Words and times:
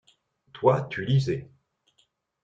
Toi, 0.53 0.87
tu 0.89 1.05
lisais. 1.05 1.47